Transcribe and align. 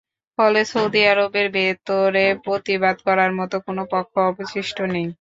ফলে 0.37 0.61
সৌদি 0.71 1.01
আরবের 1.11 1.47
ভেতরে 1.55 2.25
প্রতিবাদ 2.45 2.95
করার 3.07 3.31
মতো 3.39 3.55
কোনো 3.65 3.83
পক্ষ 3.93 4.13
অবশিষ্ট 4.29 4.77
নেই। 4.93 5.07